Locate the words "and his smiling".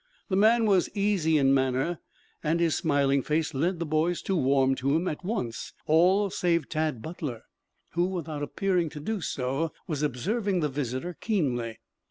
2.43-3.21